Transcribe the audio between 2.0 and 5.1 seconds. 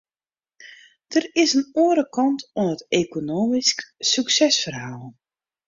kant oan it ekonomysk suksesferhaal.